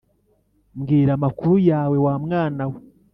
mbwira 0.77 1.11
amakuru 1.17 1.53
yawe 1.69 1.97
wa 2.05 2.15
mwana 2.23 2.63
we 2.71 2.79